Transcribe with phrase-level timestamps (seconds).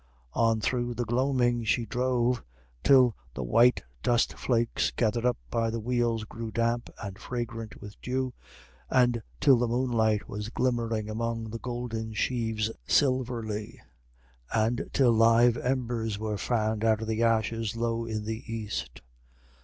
[0.33, 2.41] On through the gloaming she drove,
[2.83, 8.01] till the white dust flakes gathered up by the wheels grew damp and fragrant with
[8.01, 8.33] dew,
[8.89, 13.79] and till the moonlight was glimmering among the golden sheaves silverly,
[14.51, 19.03] and till live embers were fanned out of the ashes low in the east.